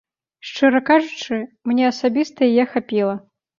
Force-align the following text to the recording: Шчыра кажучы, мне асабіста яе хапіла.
Шчыра 0.47 0.81
кажучы, 0.87 1.37
мне 1.73 1.85
асабіста 1.93 2.51
яе 2.51 2.69
хапіла. 2.75 3.15